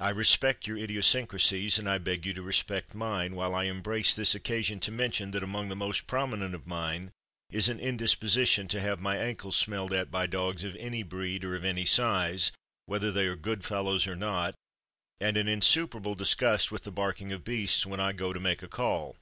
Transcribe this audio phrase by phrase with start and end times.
[0.00, 4.34] I respect your idiosyncrasies, and I beg you to respect mine, while I embrace this
[4.34, 7.12] occasion to mention that among the most prominent of mine
[7.52, 11.56] is an indisposition to have my ankles smelled at by dogs of any breed or
[11.56, 12.52] of any size,
[12.86, 14.54] whether they are good fellows or not,
[15.20, 18.66] and an insuperable disgust with the barking of beasts when I go to make a
[18.68, 19.16] call.